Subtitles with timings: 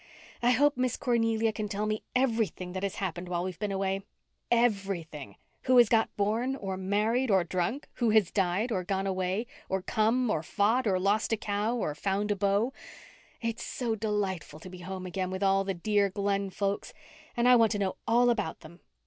[0.41, 5.77] I hope Miss Cornelia can tell me everything that has happened while we've been away—everything—who
[5.77, 10.31] has got born, or married, or drunk; who has died, or gone away, or come,
[10.31, 12.73] or fought, or lost a cow, or found a beau.
[13.41, 16.93] It's so delightful to be home again with all the dear Glen folks,
[17.37, 18.79] and I want to know all about them.